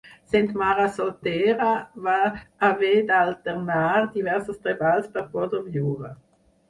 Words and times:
Sent 0.33 0.53
mare 0.59 0.85
soltera 0.93 1.67
va 2.07 2.15
haver 2.69 2.95
d'alternar 3.11 3.85
diversos 4.17 4.59
treballs 4.65 5.13
per 5.19 5.27
poder 5.37 5.61
viure. 5.69 6.15